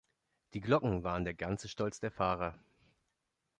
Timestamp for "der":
1.25-1.35, 1.99-2.09